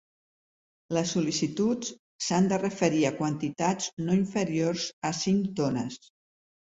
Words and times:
Les 0.97 1.11
sol·licituds 1.15 1.91
s'han 2.27 2.49
de 2.53 2.59
referir 2.63 3.03
a 3.09 3.13
quantitats 3.21 3.93
no 4.07 4.17
inferiors 4.23 4.87
a 5.11 5.17
cinc 5.21 5.53
tones. 5.61 6.01